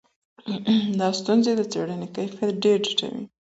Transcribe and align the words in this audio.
دا 0.99 1.07
ستونزي 1.19 1.51
د 1.55 1.61
څېړني 1.71 2.07
کیفیت 2.15 2.53
ډېر 2.63 2.77
ټیټوي. 2.85 3.23